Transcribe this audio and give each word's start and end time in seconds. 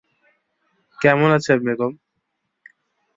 কেমন 0.99 1.29
আছেন 1.37 1.57
বেগম? 1.65 1.93